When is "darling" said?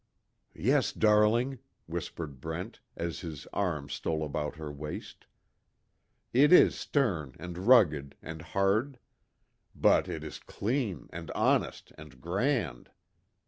0.93-1.59